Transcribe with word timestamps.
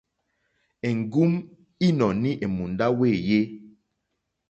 Èŋgúm 0.87 1.33
ínɔ̀ní 1.87 2.29
èmùndá 2.45 2.87
wéèyé. 2.97 3.39